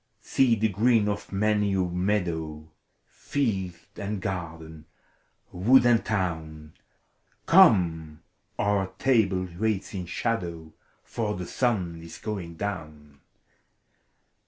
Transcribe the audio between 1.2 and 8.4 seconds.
piuiy a meadow. Field and garden, yrood and town! Come,